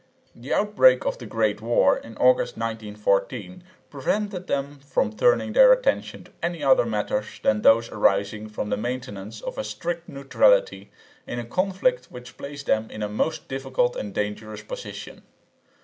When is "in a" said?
11.27-11.45, 12.89-13.07